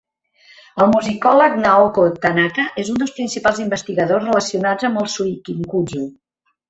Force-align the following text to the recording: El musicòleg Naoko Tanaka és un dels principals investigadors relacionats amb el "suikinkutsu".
El 0.83 0.87
musicòleg 0.93 1.57
Naoko 1.65 2.05
Tanaka 2.25 2.65
és 2.85 2.89
un 2.93 2.99
dels 3.03 3.13
principals 3.19 3.61
investigadors 3.67 4.27
relacionats 4.29 4.89
amb 4.91 5.03
el 5.03 5.11
"suikinkutsu". 5.17 6.07